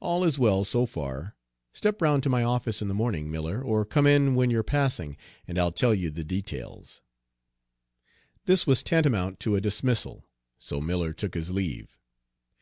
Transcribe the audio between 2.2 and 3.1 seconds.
to my office in the